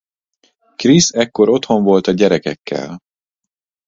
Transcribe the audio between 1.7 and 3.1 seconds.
volt a gyerekekkel.